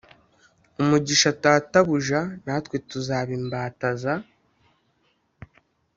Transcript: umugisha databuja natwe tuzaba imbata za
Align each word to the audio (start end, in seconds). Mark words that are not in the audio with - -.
umugisha 0.81 1.29
databuja 1.43 2.21
natwe 2.45 2.75
tuzaba 2.89 3.29
imbata 3.39 3.87
za 4.01 4.13